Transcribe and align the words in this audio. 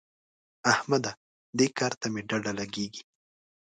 احمده! 0.73 1.11
دې 1.57 1.67
کار 1.77 1.93
ته 2.01 2.05
مې 2.13 2.21
ډډه 2.29 2.51
لګېږي. 2.59 3.03